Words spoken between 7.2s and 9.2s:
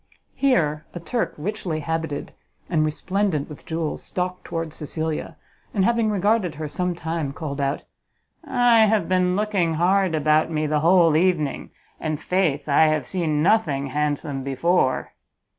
called out, "I have